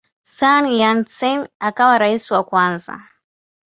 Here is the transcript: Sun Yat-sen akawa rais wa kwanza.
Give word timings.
Sun 0.35 0.63
Yat-sen 0.79 1.37
akawa 1.67 1.97
rais 1.97 2.31
wa 2.31 2.43
kwanza. 2.49 2.95